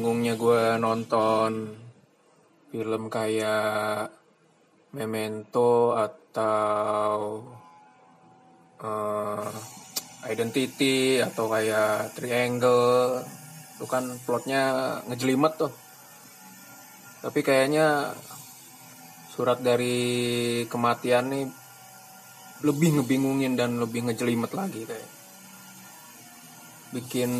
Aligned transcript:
sebingung-bingungnya 0.00 0.34
gue 0.40 0.62
nonton 0.80 1.76
film 2.72 3.12
kayak 3.12 4.08
Memento 4.96 5.92
atau 5.92 7.44
uh, 8.80 9.52
Identity 10.24 11.20
atau 11.20 11.52
kayak 11.52 12.16
Triangle. 12.16 13.20
Itu 13.76 13.84
kan 13.84 14.08
plotnya 14.24 14.96
ngejelimet 15.04 15.52
tuh. 15.60 15.72
Tapi 17.20 17.40
kayaknya 17.44 18.16
surat 19.36 19.60
dari 19.60 20.64
kematian 20.64 21.28
nih 21.28 21.44
lebih 22.64 23.04
ngebingungin 23.04 23.52
dan 23.52 23.76
lebih 23.76 24.08
ngejelimet 24.08 24.52
lagi 24.56 24.80
kayak. 24.88 25.10
Bikin 26.96 27.30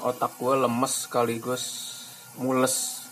otak 0.00 0.40
gue 0.40 0.56
lemes 0.56 1.04
sekaligus 1.04 1.97
mules. 2.36 3.08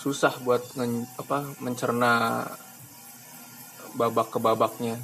Susah 0.00 0.32
buat 0.40 0.64
nge, 0.72 1.04
apa 1.20 1.44
mencerna 1.60 2.44
babak 3.96 4.32
ke 4.32 4.38
babaknya. 4.40 4.96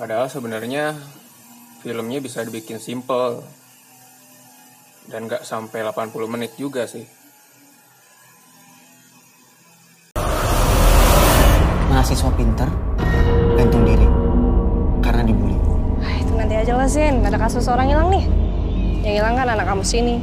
Padahal 0.00 0.32
sebenarnya 0.32 0.96
filmnya 1.84 2.18
bisa 2.24 2.40
dibikin 2.40 2.80
simple 2.80 3.44
dan 5.10 5.28
gak 5.28 5.44
sampai 5.44 5.84
80 5.84 6.32
menit 6.32 6.56
juga 6.56 6.88
sih. 6.88 7.04
Mahasiswa 11.92 12.30
pinter 12.32 12.70
gantung. 13.58 13.82
Ah, 13.84 13.91
Zin, 16.90 17.24
ada 17.24 17.40
kasus 17.40 17.70
orang 17.72 17.88
hilang 17.88 18.12
nih. 18.12 18.24
Yang 19.06 19.14
hilang 19.22 19.34
kan 19.38 19.48
anak 19.48 19.64
kamu 19.64 19.80
sini. 19.86 20.16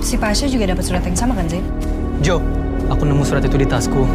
Si 0.00 0.14
Pasha 0.16 0.46
juga 0.46 0.70
dapat 0.70 0.84
surat 0.86 1.02
yang 1.02 1.18
sama 1.18 1.34
kan 1.34 1.50
Zin? 1.50 1.66
Jo, 2.22 2.38
aku 2.86 3.02
nemu 3.02 3.26
surat 3.26 3.42
itu 3.42 3.58
di 3.58 3.66
tasku. 3.66 4.06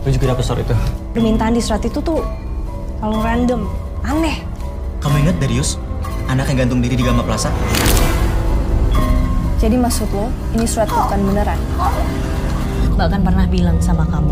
Lu 0.00 0.08
juga 0.08 0.32
dapat 0.32 0.44
surat 0.46 0.64
itu? 0.64 0.74
Permintaan 1.12 1.52
di 1.52 1.60
surat 1.60 1.84
itu 1.84 2.00
tuh 2.00 2.24
kalau 2.98 3.20
random, 3.20 3.68
aneh. 4.02 4.40
Kamu 5.04 5.14
ingat 5.20 5.36
Darius? 5.36 5.76
Anak 6.30 6.46
yang 6.54 6.62
gantung 6.62 6.78
diri 6.78 6.94
di 6.94 7.02
Gama 7.02 7.26
Plaza? 7.26 7.50
Jadi 9.58 9.74
maksud 9.74 10.06
lo, 10.14 10.30
ini 10.54 10.62
surat 10.62 10.86
bukan 10.86 11.26
beneran? 11.26 11.58
Bahkan 12.94 13.26
pernah 13.26 13.50
bilang 13.50 13.82
sama 13.82 14.06
kamu, 14.06 14.30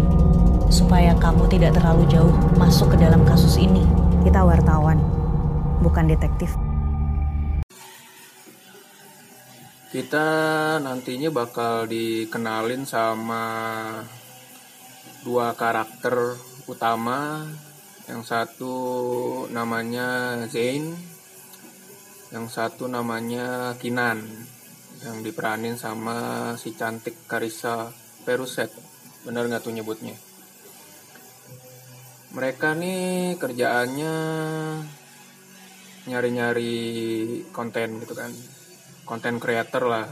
supaya 0.70 1.10
kamu 1.18 1.50
tidak 1.50 1.74
terlalu 1.74 2.06
jauh 2.06 2.30
masuk 2.54 2.94
ke 2.94 3.02
dalam 3.02 3.26
kasus 3.26 3.58
ini. 3.58 3.82
Kita 4.22 4.46
wartawan, 4.46 5.02
bukan 5.82 6.06
detektif. 6.06 6.54
kita 9.88 10.76
nantinya 10.84 11.32
bakal 11.32 11.88
dikenalin 11.88 12.84
sama 12.84 13.40
dua 15.24 15.56
karakter 15.56 16.36
utama 16.68 17.48
yang 18.04 18.20
satu 18.20 18.76
namanya 19.48 20.36
Zain 20.52 20.92
yang 22.28 22.46
satu 22.52 22.84
namanya 22.84 23.72
Kinan 23.80 24.20
yang 25.00 25.22
diperanin 25.22 25.78
sama 25.78 26.52
si 26.58 26.74
cantik 26.74 27.24
Karisa 27.24 27.88
Peruset. 28.26 28.68
Bener 29.24 29.46
nggak 29.48 29.64
tuh 29.64 29.72
nyebutnya? 29.72 30.12
Mereka 32.34 32.76
nih 32.76 33.38
kerjaannya 33.40 34.14
nyari-nyari 36.08 36.76
konten 37.54 38.04
gitu 38.04 38.12
kan. 38.12 38.32
Konten 39.08 39.40
creator 39.40 39.88
lah 39.88 40.06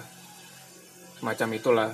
semacam 1.21 1.49
itulah. 1.53 1.91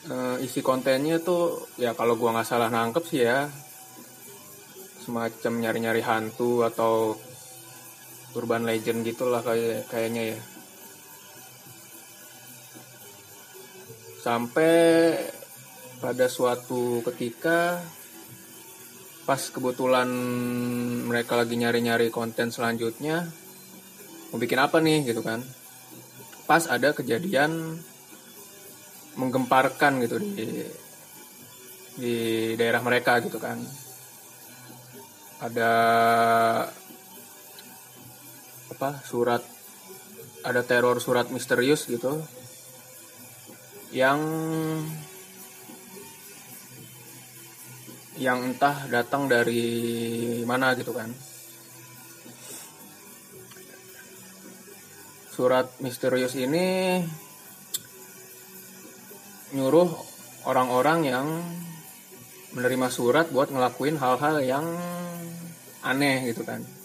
E, 0.00 0.14
isi 0.46 0.62
kontennya 0.62 1.18
tuh 1.18 1.66
ya 1.76 1.98
kalau 1.98 2.14
gua 2.14 2.38
nggak 2.38 2.48
salah 2.48 2.70
nangkep 2.70 3.04
sih 3.04 3.20
ya 3.26 3.50
semacam 5.00 5.52
nyari-nyari 5.60 6.02
hantu 6.04 6.62
atau 6.64 7.16
urban 8.34 8.62
legend 8.62 9.02
gitulah 9.02 9.42
kayak 9.42 9.90
kayaknya 9.90 10.36
ya. 10.36 10.40
Sampai 14.20 14.76
pada 16.00 16.28
suatu 16.28 17.00
ketika 17.12 17.80
pas 19.24 19.40
kebetulan 19.52 20.08
mereka 21.06 21.38
lagi 21.38 21.54
nyari-nyari 21.56 22.10
konten 22.10 22.50
selanjutnya 22.50 23.30
mau 24.30 24.38
bikin 24.38 24.60
apa 24.60 24.78
nih 24.78 25.10
gitu 25.10 25.22
kan. 25.24 25.42
Pas 26.46 26.66
ada 26.66 26.94
kejadian 26.94 27.78
menggemparkan 29.18 30.02
gitu 30.06 30.22
di 30.22 30.46
di 31.98 32.14
daerah 32.54 32.80
mereka 32.80 33.18
gitu 33.20 33.36
kan. 33.42 33.58
Ada 35.40 35.72
apa 38.80 39.04
surat 39.04 39.44
ada 40.40 40.64
teror 40.64 41.04
surat 41.04 41.28
misterius 41.28 41.84
gitu 41.84 42.16
yang 43.92 44.16
yang 48.16 48.40
entah 48.40 48.88
datang 48.88 49.28
dari 49.28 49.68
mana 50.48 50.72
gitu 50.80 50.96
kan. 50.96 51.12
Surat 55.28 55.68
misterius 55.84 56.32
ini 56.40 57.04
nyuruh 59.52 59.92
orang-orang 60.48 61.04
yang 61.04 61.28
menerima 62.56 62.88
surat 62.88 63.28
buat 63.28 63.52
ngelakuin 63.52 64.00
hal-hal 64.00 64.40
yang 64.40 64.64
aneh 65.84 66.32
gitu 66.32 66.48
kan 66.48 66.79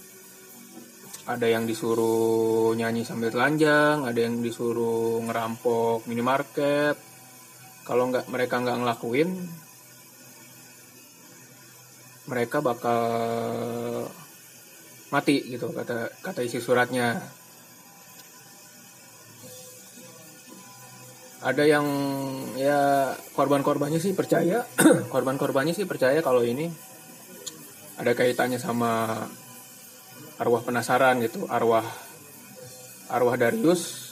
ada 1.26 1.50
yang 1.50 1.66
disuruh 1.66 2.78
nyanyi 2.78 3.02
sambil 3.02 3.34
telanjang 3.34 4.06
ada 4.06 4.20
yang 4.22 4.46
disuruh 4.46 5.26
ngerampok 5.26 6.06
minimarket. 6.06 6.98
Kalau 7.86 8.10
nggak 8.10 8.30
mereka 8.30 8.62
nggak 8.62 8.78
ngelakuin 8.82 9.30
mereka 12.26 12.58
bakal 12.62 13.02
mati 15.14 15.46
gitu 15.46 15.70
kata 15.74 16.14
kata 16.22 16.42
isi 16.46 16.62
suratnya. 16.62 17.18
Ada 21.46 21.62
yang 21.62 21.86
ya 22.58 23.14
korban-korbannya 23.38 24.02
sih 24.02 24.18
percaya. 24.18 24.66
Korban-korbannya 25.14 25.78
sih 25.78 25.86
percaya 25.86 26.18
kalau 26.26 26.42
ini 26.42 26.66
ada 28.02 28.18
kaitannya 28.18 28.58
sama 28.58 29.22
arwah 30.42 30.62
penasaran 30.64 31.24
gitu 31.24 31.48
arwah 31.48 31.86
arwah 33.08 33.36
Darius 33.40 34.06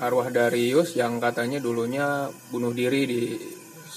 arwah 0.00 0.32
Darius 0.32 0.96
yang 0.96 1.20
katanya 1.20 1.60
dulunya 1.60 2.32
bunuh 2.48 2.72
diri 2.72 3.04
di 3.04 3.22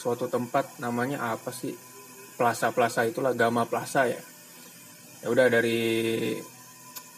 suatu 0.03 0.27
tempat 0.27 0.83
namanya 0.83 1.31
apa 1.31 1.56
sih? 1.56 1.71
Plaza 2.36 2.75
plaza 2.75 3.07
itulah 3.07 3.31
Gama 3.31 3.63
Plaza 3.63 4.03
ya. 4.03 4.19
Ya 5.24 5.27
udah 5.31 5.48
dari 5.48 6.36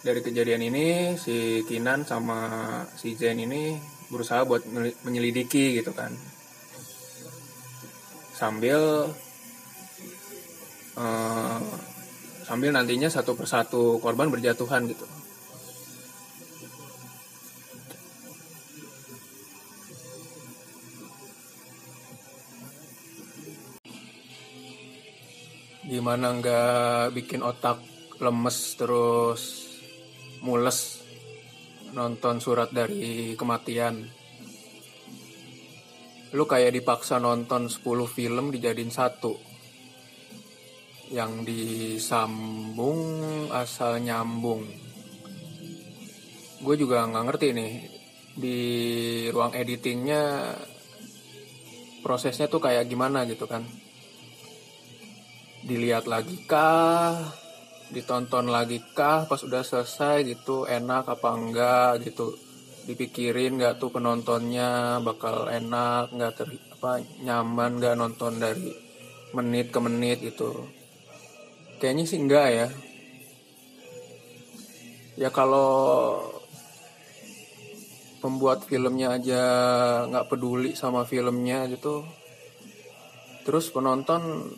dari 0.05 0.21
kejadian 0.21 0.69
ini 0.69 1.17
si 1.17 1.65
Kinan 1.65 2.05
sama 2.05 2.45
si 2.93 3.17
Zen 3.17 3.41
ini 3.41 3.73
berusaha 4.13 4.45
buat 4.45 4.61
menyelidiki 5.01 5.81
gitu 5.81 5.89
kan. 5.97 6.13
Sambil 8.37 9.09
uh, 10.93 11.61
sambil 12.45 12.69
nantinya 12.69 13.09
satu 13.09 13.33
persatu 13.33 13.97
korban 13.97 14.29
berjatuhan 14.29 14.85
gitu. 14.85 15.09
Gimana 25.89 26.37
nggak 26.37 27.17
bikin 27.17 27.41
otak 27.41 27.81
lemes 28.21 28.77
terus 28.77 29.41
mules 30.45 31.01
nonton 31.97 32.37
surat 32.37 32.69
dari 32.69 33.33
kematian. 33.33 34.05
Lu 36.37 36.45
kayak 36.45 36.77
dipaksa 36.77 37.17
nonton 37.17 37.71
10 37.71 37.81
film 38.05 38.53
dijadiin 38.53 38.93
satu 38.93 39.54
yang 41.13 41.45
disambung 41.45 43.01
asal 43.53 44.01
nyambung. 44.01 44.65
Gue 46.65 46.75
juga 46.81 47.05
nggak 47.05 47.25
ngerti 47.29 47.47
nih 47.53 47.73
di 48.35 48.59
ruang 49.29 49.53
editingnya 49.53 50.53
prosesnya 52.01 52.49
tuh 52.49 52.61
kayak 52.61 52.89
gimana 52.89 53.21
gitu 53.29 53.45
kan? 53.45 53.61
Dilihat 55.65 56.09
lagi 56.09 56.41
kah? 56.49 57.21
Ditonton 57.93 58.49
lagi 58.49 58.81
kah? 58.97 59.29
Pas 59.29 59.41
udah 59.45 59.61
selesai 59.61 60.25
gitu 60.25 60.65
enak 60.65 61.05
apa 61.05 61.29
enggak 61.37 62.01
gitu? 62.01 62.33
Dipikirin 62.85 63.61
nggak 63.61 63.77
tuh 63.81 63.93
penontonnya 63.93 65.01
bakal 65.01 65.49
enak 65.49 66.13
nggak 66.13 66.33
ter 66.37 66.49
apa 66.85 67.01
nyaman 67.25 67.81
nggak 67.81 67.97
nonton 67.97 68.37
dari 68.37 68.69
menit 69.33 69.73
ke 69.73 69.79
menit 69.81 70.21
gitu 70.21 70.69
kayaknya 71.79 72.03
sih 72.07 72.19
enggak 72.19 72.47
ya. 72.51 72.67
Ya 75.15 75.29
kalau 75.31 76.19
pembuat 78.19 78.65
filmnya 78.67 79.15
aja 79.15 79.41
nggak 80.09 80.27
peduli 80.27 80.73
sama 80.73 81.05
filmnya 81.05 81.69
gitu. 81.71 82.03
Terus 83.45 83.69
penonton 83.69 84.51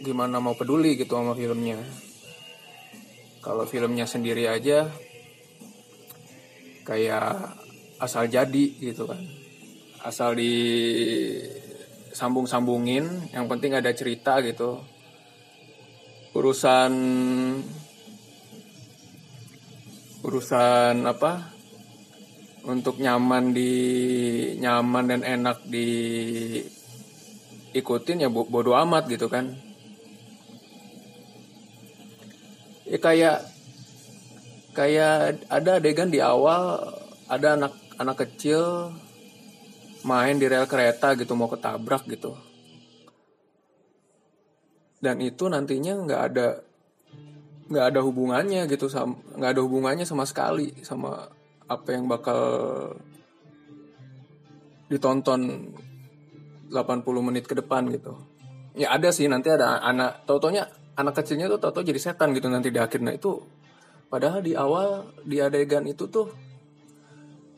gimana 0.00 0.40
mau 0.40 0.56
peduli 0.56 0.96
gitu 0.96 1.14
sama 1.14 1.36
filmnya? 1.36 1.78
Kalau 3.44 3.62
filmnya 3.68 4.08
sendiri 4.10 4.50
aja 4.50 4.90
kayak 6.82 7.54
asal 8.00 8.26
jadi 8.26 8.66
gitu 8.80 9.06
kan. 9.06 9.22
Asal 10.02 10.34
di 10.38 10.54
sambung-sambungin 12.16 13.28
yang 13.36 13.44
penting 13.44 13.76
ada 13.76 13.92
cerita 13.92 14.40
gitu. 14.40 14.80
Urusan 16.32 16.92
urusan 20.24 21.04
apa? 21.04 21.52
Untuk 22.64 22.98
nyaman 22.98 23.52
di 23.52 23.72
nyaman 24.58 25.04
dan 25.06 25.22
enak 25.22 25.62
di 25.68 25.88
ikutin 27.76 28.24
ya 28.24 28.32
bo- 28.32 28.48
bodo 28.48 28.72
amat 28.72 29.06
gitu 29.12 29.28
kan. 29.28 29.52
Ya 32.88 32.98
kayak 32.98 33.38
kayak 34.72 35.44
ada 35.52 35.78
adegan 35.78 36.08
di 36.10 36.18
awal 36.24 36.80
ada 37.28 37.54
anak 37.54 37.72
anak 38.00 38.16
kecil 38.24 38.92
main 40.06 40.38
di 40.38 40.46
rel 40.46 40.70
kereta 40.70 41.18
gitu 41.18 41.34
mau 41.34 41.50
ketabrak 41.50 42.06
gitu. 42.06 42.38
Dan 45.02 45.18
itu 45.20 45.50
nantinya 45.50 45.98
nggak 45.98 46.22
ada 46.32 46.46
nggak 47.66 47.86
ada 47.90 48.00
hubungannya 48.06 48.70
gitu 48.70 48.86
sama 48.86 49.18
nggak 49.34 49.50
ada 49.58 49.60
hubungannya 49.66 50.06
sama 50.06 50.22
sekali 50.22 50.70
sama 50.86 51.26
apa 51.66 51.88
yang 51.90 52.06
bakal 52.06 52.38
ditonton 54.86 55.74
80 56.70 57.26
menit 57.26 57.50
ke 57.50 57.58
depan 57.58 57.90
gitu. 57.90 58.14
Ya 58.78 58.94
ada 58.94 59.10
sih 59.10 59.26
nanti 59.26 59.50
ada 59.50 59.82
anak 59.82 60.22
tautonya 60.30 60.70
anak 60.96 61.18
kecilnya 61.20 61.50
tuh 61.50 61.58
tau 61.60 61.84
jadi 61.84 61.98
setan 62.00 62.32
gitu 62.32 62.48
nanti 62.48 62.72
di 62.72 62.80
akhir 62.80 63.04
nah 63.04 63.12
itu 63.12 63.42
padahal 64.08 64.40
di 64.40 64.56
awal 64.56 65.12
di 65.26 65.42
adegan 65.42 65.84
itu 65.84 66.08
tuh 66.08 66.32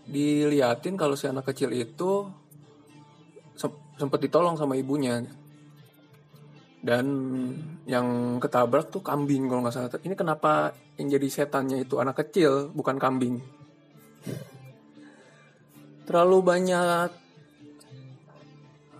diliatin 0.09 0.97
kalau 0.97 1.15
si 1.15 1.29
anak 1.29 1.53
kecil 1.53 1.69
itu 1.77 2.25
sem- 3.55 3.85
sempet 4.01 4.25
ditolong 4.25 4.57
sama 4.57 4.75
ibunya. 4.75 5.21
Dan 6.79 7.07
yang 7.85 8.39
ketabrak 8.39 8.89
tuh 8.89 9.05
kambing 9.05 9.51
kalau 9.51 9.61
nggak 9.67 9.75
salah. 9.75 10.01
Ini 10.01 10.15
kenapa 10.17 10.73
yang 10.97 11.13
jadi 11.13 11.29
setannya 11.29 11.85
itu 11.85 12.01
anak 12.01 12.25
kecil 12.25 12.73
bukan 12.73 12.97
kambing? 12.97 13.43
Terlalu 16.09 16.39
banyak 16.41 17.11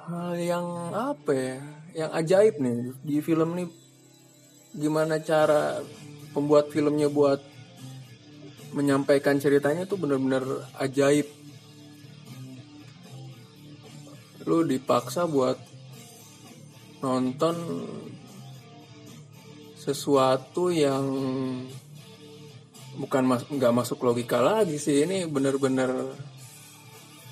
hal 0.09 0.33
yang 0.37 0.67
apa 0.93 1.33
ya 1.33 1.57
yang 1.97 2.11
ajaib 2.13 2.61
nih 2.61 2.93
di 3.01 3.17
film 3.25 3.57
nih. 3.57 3.69
Gimana 4.77 5.17
cara 5.25 5.81
pembuat 6.37 6.69
filmnya 6.69 7.09
buat 7.09 7.41
menyampaikan 8.73 9.41
ceritanya 9.41 9.89
tuh 9.89 9.97
bener-bener 10.01 10.45
ajaib. 10.81 11.29
Lu 14.49 14.65
dipaksa 14.65 15.29
buat 15.29 15.61
nonton 17.05 17.57
sesuatu 19.79 20.69
yang 20.75 21.05
bukan 22.99 23.25
mas 23.25 23.47
nggak 23.47 23.77
masuk 23.77 24.03
logika 24.05 24.43
lagi 24.43 24.77
sih. 24.77 25.07
Ini 25.07 25.31
bener-bener 25.31 26.13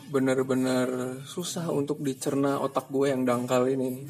bener-bener 0.07 1.19
susah 1.27 1.67
untuk 1.75 1.99
dicerna 1.99 2.63
otak 2.63 2.87
gue 2.89 3.11
yang 3.11 3.27
dangkal 3.27 3.67
ini. 3.67 4.07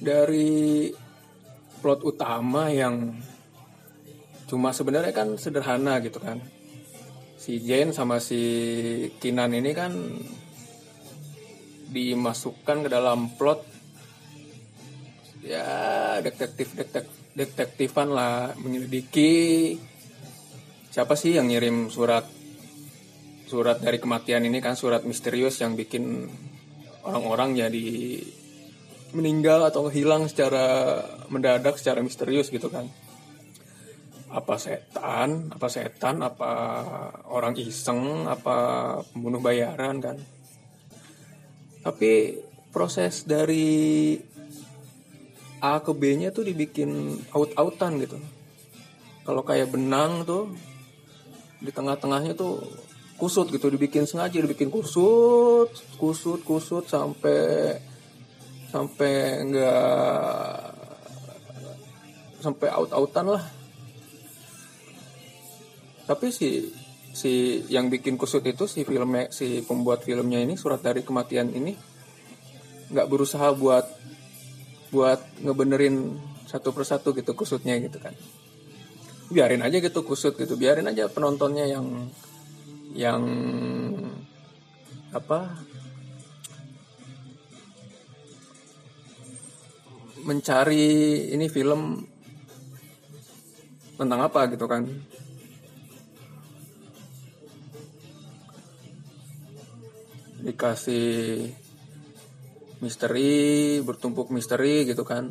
Dari 0.00 0.88
plot 1.80 2.04
utama 2.04 2.68
yang 2.68 3.16
cuma 4.46 4.70
sebenarnya 4.76 5.16
kan 5.16 5.34
sederhana 5.40 5.98
gitu 6.04 6.20
kan. 6.20 6.38
Si 7.40 7.56
Jane 7.64 7.96
sama 7.96 8.20
si 8.20 8.40
Kinan 9.16 9.56
ini 9.56 9.72
kan 9.72 9.96
dimasukkan 11.90 12.86
ke 12.86 12.88
dalam 12.88 13.34
plot 13.34 13.66
ya 15.42 15.66
detektif 16.20 16.76
detek, 16.76 17.08
detektifan 17.34 18.12
lah 18.12 18.52
menyelidiki 18.60 19.74
siapa 20.92 21.16
sih 21.16 21.34
yang 21.34 21.48
ngirim 21.48 21.88
surat 21.88 22.28
surat 23.50 23.82
dari 23.82 23.98
kematian 23.98 24.46
ini 24.46 24.62
kan 24.62 24.78
surat 24.78 25.02
misterius 25.02 25.58
yang 25.58 25.74
bikin 25.74 26.28
orang-orang 27.02 27.56
jadi 27.58 27.88
meninggal 29.12 29.66
atau 29.66 29.90
hilang 29.90 30.26
secara 30.30 30.98
mendadak 31.30 31.78
secara 31.78 32.02
misterius 32.02 32.50
gitu 32.50 32.70
kan. 32.70 32.86
Apa 34.30 34.62
setan 34.62 35.50
apa 35.50 35.66
setan 35.66 36.22
apa 36.22 36.52
orang 37.26 37.58
iseng 37.58 38.30
apa 38.30 38.56
pembunuh 39.10 39.42
bayaran 39.42 39.98
kan. 39.98 40.16
Tapi 41.80 42.38
proses 42.70 43.26
dari 43.26 44.14
A 45.60 45.82
ke 45.82 45.92
B 45.92 46.16
nya 46.16 46.30
tuh 46.30 46.46
dibikin 46.46 47.20
out-outan 47.34 48.00
gitu. 48.00 48.16
Kalau 49.26 49.42
kayak 49.44 49.74
benang 49.74 50.24
tuh 50.24 50.54
di 51.60 51.68
tengah-tengahnya 51.68 52.32
tuh 52.32 52.64
kusut 53.20 53.52
gitu 53.52 53.68
dibikin 53.68 54.08
sengaja 54.08 54.40
dibikin 54.40 54.72
kusut 54.72 55.68
kusut 56.00 56.40
kusut 56.40 56.88
sampai 56.88 57.76
sampai 58.70 59.42
enggak 59.42 60.70
sampai 62.40 62.68
out-outan 62.72 63.26
lah. 63.36 63.44
Tapi 66.06 66.26
si 66.34 66.66
si 67.10 67.62
yang 67.66 67.90
bikin 67.90 68.14
kusut 68.14 68.46
itu 68.46 68.70
si 68.70 68.86
filmnya 68.86 69.28
si 69.34 69.62
pembuat 69.66 70.06
filmnya 70.06 70.38
ini 70.40 70.54
surat 70.54 70.78
dari 70.78 71.02
kematian 71.02 71.50
ini 71.50 71.74
nggak 72.90 73.06
berusaha 73.10 73.50
buat 73.54 73.86
buat 74.90 75.20
ngebenerin 75.42 76.18
satu 76.50 76.74
persatu 76.74 77.14
gitu 77.14 77.34
kusutnya 77.34 77.78
gitu 77.78 78.02
kan. 78.02 78.14
Biarin 79.30 79.62
aja 79.62 79.78
gitu 79.78 80.02
kusut 80.02 80.34
gitu 80.34 80.58
biarin 80.58 80.90
aja 80.90 81.06
penontonnya 81.06 81.66
yang 81.66 82.10
yang 82.90 83.22
apa 85.14 85.69
mencari 90.24 91.28
ini 91.32 91.46
film 91.48 92.00
tentang 94.00 94.20
apa 94.24 94.48
gitu 94.48 94.64
kan. 94.64 94.88
Dikasih 100.40 101.52
misteri 102.80 103.76
bertumpuk 103.84 104.32
misteri 104.32 104.88
gitu 104.88 105.04
kan. 105.04 105.28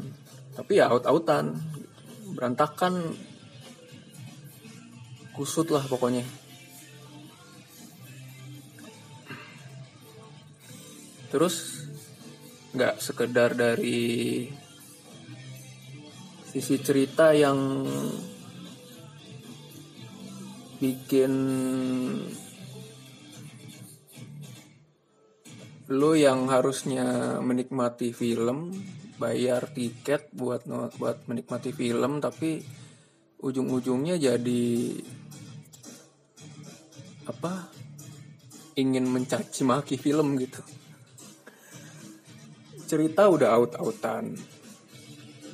Tapi 0.54 0.78
ya 0.78 0.94
out-outan 0.94 1.58
berantakan. 2.38 3.18
Kusut 5.34 5.72
lah 5.72 5.88
pokoknya. 5.88 6.28
Terus 11.30 11.86
nggak 12.76 13.02
sekedar 13.02 13.58
dari 13.58 14.46
sisi 16.50 16.82
cerita 16.82 17.30
yang 17.30 17.86
bikin 20.82 21.34
lu 25.94 26.12
yang 26.18 26.50
harusnya 26.50 27.38
menikmati 27.42 28.14
film 28.18 28.74
bayar 29.22 29.70
tiket 29.70 30.34
buat 30.34 30.66
buat 30.98 31.30
menikmati 31.30 31.70
film 31.70 32.18
tapi 32.18 32.66
ujung-ujungnya 33.46 34.18
jadi 34.18 34.66
apa? 37.30 37.70
Ingin 38.80 39.06
mencaci 39.06 39.62
maki 39.68 40.02
film 40.02 40.40
gitu. 40.40 40.64
Cerita 42.90 43.30
udah 43.30 43.54
out-outan 43.54 44.59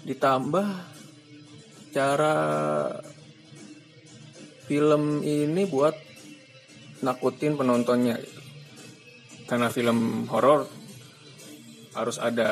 ditambah 0.05 0.67
cara 1.89 2.35
film 4.69 5.25
ini 5.25 5.65
buat 5.65 5.97
nakutin 7.01 7.57
penontonnya 7.57 8.17
gitu. 8.21 8.41
karena 9.45 9.69
film 9.73 10.29
horor 10.29 10.65
harus 11.93 12.17
ada 12.17 12.49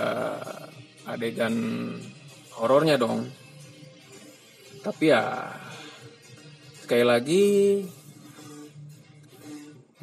adegan 1.10 1.55
horornya 2.57 2.98
dong 3.01 3.29
tapi 4.86 5.10
ya 5.10 5.50
sekali 6.83 7.05
lagi 7.05 7.45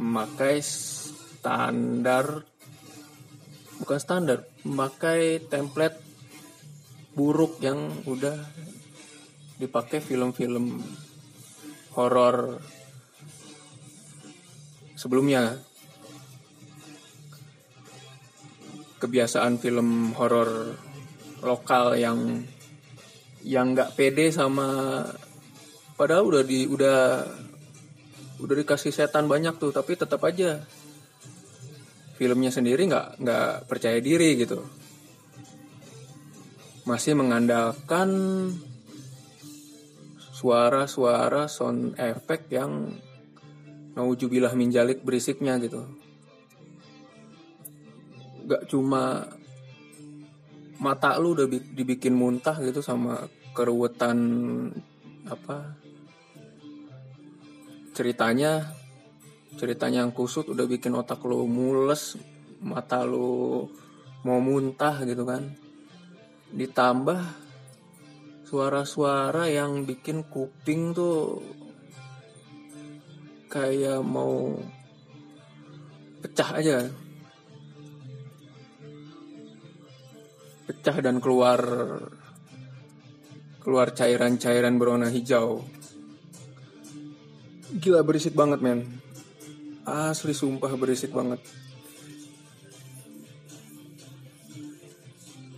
memakai 0.01 0.59
standar 0.61 2.43
bukan 3.81 3.99
standar 4.01 4.39
memakai 4.67 5.45
template 5.47 6.10
buruk 7.15 7.59
yang 7.63 8.05
udah 8.07 8.37
dipakai 9.61 10.01
film-film 10.01 10.81
horor 11.95 12.63
sebelumnya. 14.95 15.59
Kebiasaan 19.01 19.57
film 19.57 20.13
horor 20.13 20.77
lokal 21.41 21.97
yang 21.97 22.45
yang 23.41 23.73
nggak 23.73 23.97
pede 23.97 24.29
sama 24.29 25.01
padahal 25.97 26.29
udah 26.29 26.43
di 26.45 26.69
udah 26.69 27.25
udah 28.41 28.55
dikasih 28.61 28.93
setan 28.93 29.25
banyak 29.25 29.57
tuh 29.57 29.73
tapi 29.73 29.97
tetap 29.97 30.21
aja 30.25 30.61
filmnya 32.21 32.53
sendiri 32.53 32.85
nggak 32.85 33.21
nggak 33.21 33.49
percaya 33.65 33.97
diri 34.05 34.37
gitu 34.37 34.61
masih 36.89 37.13
mengandalkan 37.17 38.09
suara-suara 40.33 41.45
sound 41.53 42.01
effect 42.01 42.49
yang 42.49 42.97
naujubillah 43.93 44.57
minjalik 44.57 45.05
berisiknya 45.05 45.61
gitu. 45.61 45.85
Nggak 48.49 48.65
cuma 48.73 49.29
mata 50.81 51.21
lu 51.21 51.37
udah 51.37 51.45
bi- 51.45 51.71
dibikin 51.77 52.17
muntah 52.17 52.57
gitu 52.65 52.81
sama 52.81 53.29
keruwetan 53.53 54.17
apa 55.29 55.77
ceritanya 57.93 58.73
ceritanya 59.61 60.09
yang 60.09 60.15
kusut 60.17 60.49
udah 60.49 60.65
bikin 60.65 60.97
otak 60.97 61.21
lu 61.29 61.45
mules 61.45 62.17
mata 62.65 63.05
lu 63.05 63.69
mau 64.25 64.41
muntah 64.41 65.05
gitu 65.05 65.29
kan 65.29 65.53
ditambah 66.51 67.21
suara-suara 68.51 69.47
yang 69.47 69.87
bikin 69.87 70.27
kuping 70.27 70.91
tuh 70.91 71.39
kayak 73.47 74.03
mau 74.03 74.59
pecah 76.19 76.51
aja. 76.59 76.79
Pecah 80.67 80.97
dan 80.99 81.23
keluar 81.23 81.61
keluar 83.63 83.95
cairan-cairan 83.95 84.75
berwarna 84.79 85.11
hijau. 85.11 85.63
Gila 87.71 88.03
berisik 88.03 88.35
banget 88.35 88.59
men. 88.59 88.99
Asli 89.87 90.35
sumpah 90.35 90.75
berisik 90.75 91.15
banget 91.15 91.43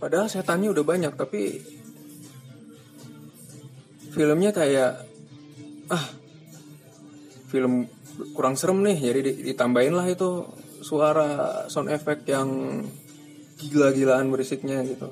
padahal 0.03 0.27
setannya 0.27 0.67
udah 0.67 0.83
banyak 0.83 1.15
tapi 1.15 1.63
filmnya 4.11 4.51
kayak 4.51 4.99
ah 5.87 6.05
film 7.47 7.87
kurang 8.35 8.59
serem 8.59 8.83
nih 8.83 8.99
jadi 8.99 9.19
di- 9.23 9.39
ditambahin 9.55 9.95
lah 9.95 10.11
itu 10.11 10.43
suara 10.83 11.63
sound 11.71 11.87
effect 11.87 12.27
yang 12.27 12.83
gila-gilaan 13.55 14.27
berisiknya 14.27 14.83
gitu. 14.83 15.07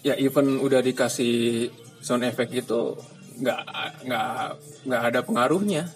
Ya 0.00 0.16
even 0.16 0.56
udah 0.64 0.80
dikasih 0.80 1.68
sound 2.00 2.24
effect 2.24 2.56
gitu 2.56 2.96
nggak 3.44 3.60
nggak 4.08 4.32
nggak 4.88 5.02
ada 5.12 5.20
pengaruhnya. 5.20 5.92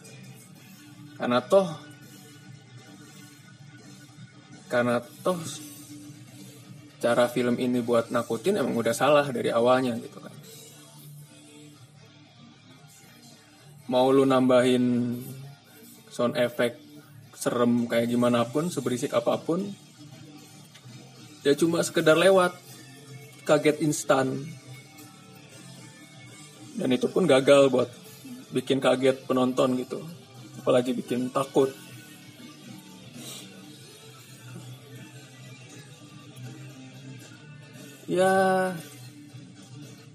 Karena 1.17 1.41
toh 1.41 1.88
karena 4.69 5.01
toh 5.25 5.41
cara 7.01 7.27
film 7.33 7.57
ini 7.57 7.81
buat 7.81 8.13
nakutin 8.13 8.61
emang 8.61 8.77
udah 8.77 8.93
salah 8.93 9.25
dari 9.33 9.49
awalnya 9.49 9.97
gitu 9.97 10.21
kan. 10.21 10.35
Mau 13.89 14.13
lu 14.13 14.29
nambahin 14.29 15.17
sound 16.13 16.37
effect 16.37 16.77
serem 17.33 17.89
kayak 17.89 18.13
gimana 18.13 18.45
pun 18.45 18.69
seberisik 18.69 19.15
apa 19.15 19.41
pun 19.41 19.65
ya 21.47 21.57
cuma 21.57 21.81
sekedar 21.81 22.19
lewat. 22.21 22.53
Kaget 23.49 23.81
instan. 23.81 24.45
Dan 26.77 26.93
itu 26.93 27.09
pun 27.09 27.25
gagal 27.25 27.73
buat 27.73 27.89
bikin 28.53 28.77
kaget 28.77 29.25
penonton 29.25 29.73
gitu. 29.81 30.05
Apalagi 30.61 30.93
bikin 30.93 31.33
takut 31.33 31.73
ya 38.09 38.33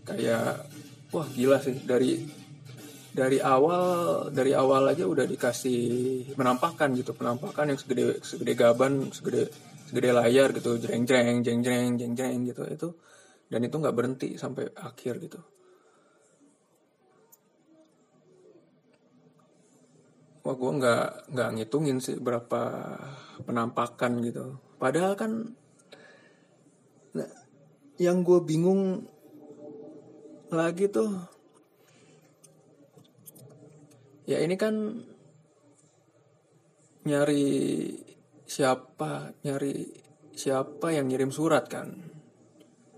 kayak 0.03 0.65
wah 1.13 1.27
gila 1.29 1.62
sih. 1.62 1.77
Dari 1.85 2.17
dari 3.13 3.38
awal 3.38 3.85
dari 4.33 4.57
awal 4.57 4.89
aja 4.89 5.05
udah 5.05 5.29
dikasih 5.29 6.33
penampakan 6.33 6.97
gitu. 6.97 7.13
Penampakan 7.13 7.71
yang 7.71 7.79
segede 7.79 8.19
segede 8.25 8.53
gaban 8.57 9.13
segede 9.13 9.53
segede 9.88 10.09
layar 10.09 10.50
gitu. 10.57 10.81
Jreng 10.81 11.05
jreng 11.05 11.45
jeng 11.45 11.62
jreng 11.62 11.95
jeng 11.95 12.13
jreng 12.17 12.41
gitu. 12.50 12.65
Itu 12.65 12.89
dan 13.47 13.62
itu 13.62 13.75
nggak 13.77 13.95
berhenti 13.95 14.29
sampai 14.41 14.73
akhir 14.73 15.21
gitu. 15.21 15.39
Wah 20.43 20.55
gue 20.59 20.71
nggak 20.75 21.31
nggak 21.31 21.50
ngitungin 21.55 22.03
sih 22.03 22.19
berapa 22.19 22.62
penampakan 23.47 24.19
gitu. 24.25 24.59
Padahal 24.75 25.15
kan 25.15 25.55
yang 28.01 28.25
gue 28.25 28.39
bingung 28.41 29.05
lagi 30.53 30.89
tuh 30.89 31.09
ya 34.23 34.39
ini 34.39 34.55
kan 34.55 34.73
nyari 37.03 37.45
siapa 38.47 39.35
nyari 39.43 40.03
siapa 40.33 40.91
yang 40.91 41.07
ngirim 41.12 41.29
surat 41.29 41.67
kan. 41.69 41.93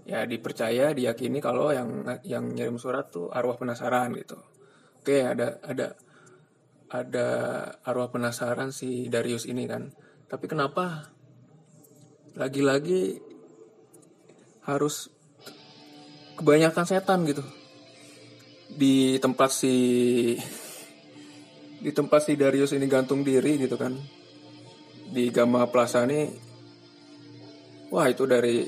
Ya 0.06 0.22
dipercaya 0.30 0.94
diyakini 0.94 1.42
kalau 1.42 1.74
yang 1.74 2.06
yang 2.22 2.54
ngirim 2.54 2.78
surat 2.78 3.10
tuh 3.10 3.34
arwah 3.34 3.58
penasaran 3.58 4.14
gitu. 4.14 4.38
Oke 5.02 5.26
ada 5.26 5.58
ada 5.66 5.98
ada 6.94 7.28
arwah 7.82 8.14
penasaran 8.14 8.70
si 8.70 9.10
Darius 9.10 9.50
ini 9.50 9.66
kan. 9.66 9.90
Tapi 10.30 10.46
kenapa 10.46 11.10
lagi-lagi 12.38 13.18
harus 14.66 15.10
kebanyakan 16.36 16.86
setan 16.86 17.24
gitu. 17.26 17.46
Di 18.76 19.22
tempat 19.22 19.54
si 19.54 19.76
di 21.80 21.92
tempat 21.94 22.26
si 22.26 22.34
Darius 22.34 22.74
ini 22.74 22.90
gantung 22.90 23.22
diri 23.22 23.62
gitu 23.62 23.78
kan. 23.78 23.94
Di 25.06 25.30
Gama 25.30 25.70
Plaza 25.70 26.04
ini 26.04 26.28
wah 27.94 28.10
itu 28.10 28.26
dari 28.26 28.66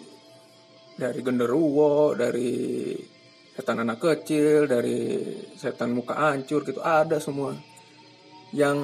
dari 0.97 1.19
genderuwo 1.21 2.13
dari 2.13 2.93
setan 3.57 3.81
anak 3.81 3.97
kecil 3.97 4.69
dari 4.69 5.33
setan 5.57 5.97
muka 5.97 6.13
hancur 6.13 6.61
gitu 6.61 6.79
ada 6.79 7.17
semua. 7.17 7.57
Yang 8.53 8.77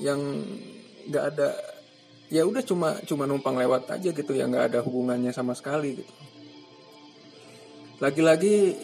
yang 0.00 0.20
nggak 1.10 1.24
ada 1.34 1.48
ya 2.30 2.46
udah 2.46 2.62
cuma 2.62 2.94
cuma 3.02 3.26
numpang 3.26 3.58
lewat 3.58 3.90
aja 3.90 4.14
gitu 4.14 4.32
ya 4.32 4.46
nggak 4.46 4.70
ada 4.70 4.78
hubungannya 4.86 5.34
sama 5.34 5.50
sekali 5.58 5.98
gitu 5.98 6.29
lagi-lagi 8.00 8.80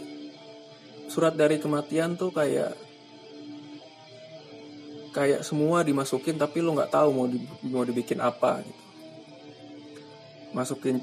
surat 1.08 1.32
dari 1.32 1.56
kematian 1.56 2.20
tuh 2.20 2.28
kayak 2.30 2.76
kayak 5.16 5.40
semua 5.40 5.80
dimasukin 5.80 6.36
tapi 6.36 6.60
lo 6.60 6.76
nggak 6.76 6.92
tahu 6.92 7.08
mau 7.16 7.24
di, 7.24 7.40
mau 7.72 7.80
dibikin 7.80 8.20
apa 8.20 8.60
gitu. 8.60 8.82
Masukin 10.52 11.00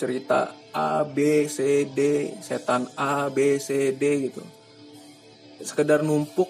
cerita 0.00 0.56
A 0.72 1.04
B 1.04 1.44
C 1.44 1.84
D 1.84 2.32
setan 2.40 2.88
A 2.96 3.28
B 3.28 3.60
C 3.60 3.92
D 3.92 4.32
gitu. 4.32 4.40
Sekedar 5.60 6.00
numpuk 6.00 6.48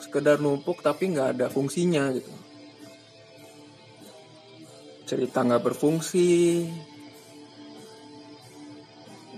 sekedar 0.00 0.40
numpuk 0.40 0.80
tapi 0.80 1.12
nggak 1.12 1.36
ada 1.36 1.46
fungsinya 1.52 2.08
gitu. 2.16 2.32
Cerita 5.04 5.44
nggak 5.44 5.60
berfungsi 5.68 6.64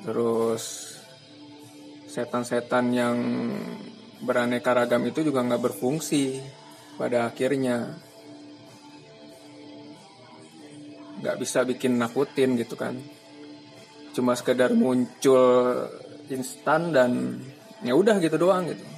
terus 0.04 0.94
setan-setan 2.06 2.94
yang 2.94 3.16
beraneka 4.22 4.70
ragam 4.76 5.02
itu 5.08 5.26
juga 5.26 5.42
nggak 5.42 5.62
berfungsi 5.72 6.38
pada 6.94 7.26
akhirnya. 7.26 7.98
Nggak 11.18 11.36
bisa 11.40 11.64
bikin 11.66 11.98
nakutin 11.98 12.54
gitu 12.60 12.78
kan. 12.78 12.94
Cuma 14.14 14.38
sekedar 14.38 14.70
muncul 14.76 15.42
instan 16.30 16.94
dan 16.94 17.42
ya 17.82 17.98
udah 17.98 18.22
gitu 18.22 18.38
doang 18.38 18.70
gitu 18.70 18.93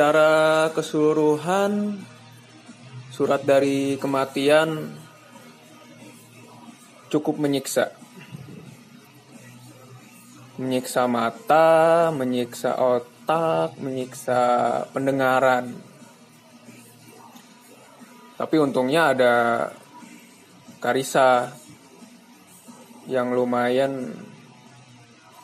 secara 0.00 0.72
keseluruhan 0.72 2.00
surat 3.12 3.44
dari 3.44 4.00
kematian 4.00 4.96
cukup 7.12 7.36
menyiksa. 7.36 7.92
Menyiksa 10.56 11.04
mata, 11.04 12.08
menyiksa 12.16 12.80
otak, 12.80 13.76
menyiksa 13.76 14.40
pendengaran. 14.96 15.76
Tapi 18.40 18.56
untungnya 18.56 19.12
ada 19.12 19.34
Karisa 20.80 21.52
yang 23.04 23.36
lumayan 23.36 24.16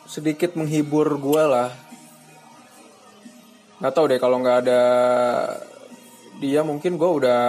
sedikit 0.09 0.57
menghibur 0.57 1.13
gue 1.21 1.43
lah. 1.45 1.86
Gak 3.77 3.93
tau 3.93 4.09
deh 4.09 4.17
kalau 4.17 4.41
nggak 4.41 4.65
ada 4.65 4.81
dia 6.41 6.65
mungkin 6.65 6.97
gue 6.97 7.09
udah 7.21 7.41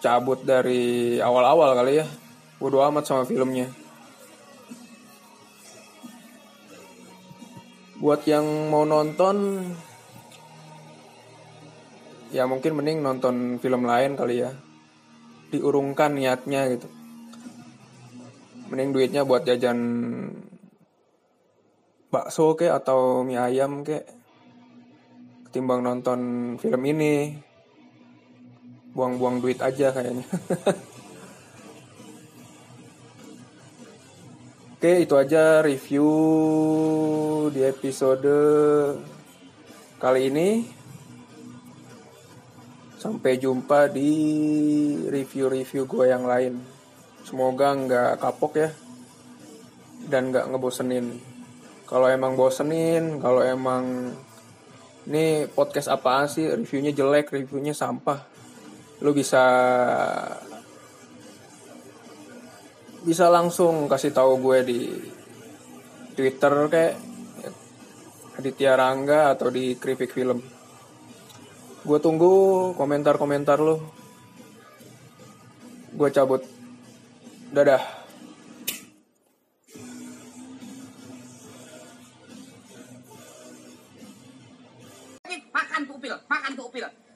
cabut 0.00 0.40
dari 0.48 1.16
awal-awal 1.20 1.76
kali 1.76 2.00
ya. 2.00 2.06
Bodo 2.56 2.80
amat 2.88 3.04
sama 3.04 3.28
filmnya. 3.28 3.68
Buat 8.00 8.24
yang 8.24 8.72
mau 8.72 8.88
nonton 8.88 9.60
ya 12.32 12.48
mungkin 12.48 12.80
mending 12.80 13.04
nonton 13.04 13.60
film 13.60 13.84
lain 13.84 14.16
kali 14.16 14.40
ya. 14.40 14.56
Diurungkan 15.52 16.16
niatnya 16.16 16.64
gitu. 16.72 16.88
Mending 18.72 18.96
duitnya 18.96 19.28
buat 19.28 19.44
jajan 19.44 19.78
bakso 22.08 22.56
kek 22.56 22.72
atau 22.72 23.20
mie 23.20 23.36
ayam 23.36 23.84
kek 23.84 24.15
ketimbang 25.48 25.86
nonton 25.86 26.20
film 26.58 26.82
ini 26.84 27.38
buang-buang 28.92 29.40
duit 29.40 29.62
aja 29.62 29.94
kayaknya 29.94 30.26
Oke, 34.76 35.08
itu 35.08 35.16
aja 35.16 35.64
review 35.64 36.06
di 37.48 37.64
episode 37.64 38.28
kali 39.96 40.28
ini. 40.28 40.68
Sampai 43.00 43.40
jumpa 43.40 43.88
di 43.88 44.12
review-review 45.08 45.88
gue 45.88 46.12
yang 46.12 46.28
lain. 46.28 46.60
Semoga 47.24 47.72
nggak 47.72 48.20
kapok 48.20 48.52
ya. 48.60 48.70
Dan 50.12 50.28
nggak 50.28 50.54
ngebosenin. 50.54 51.24
Kalau 51.88 52.12
emang 52.12 52.36
bosenin, 52.36 53.16
kalau 53.16 53.40
emang 53.40 54.12
ini 55.06 55.46
podcast 55.46 55.86
apaan 55.86 56.26
sih, 56.26 56.50
reviewnya 56.50 56.90
jelek, 56.90 57.30
reviewnya 57.30 57.70
sampah. 57.70 58.26
Lu 59.02 59.14
bisa 59.14 59.44
bisa 63.06 63.30
langsung 63.30 63.86
kasih 63.86 64.10
tahu 64.10 64.42
gue 64.42 64.58
di 64.66 64.80
Twitter 66.18 66.66
kayak 66.66 66.94
Aditya 68.36 68.74
Rangga 68.74 69.32
atau 69.32 69.46
di 69.48 69.78
Kripik 69.78 70.10
Film. 70.10 70.42
Gue 71.86 71.98
tunggu 72.02 72.74
komentar-komentar 72.74 73.62
lo. 73.62 73.78
Gue 75.94 76.10
cabut. 76.10 76.42
Dadah. 77.54 78.05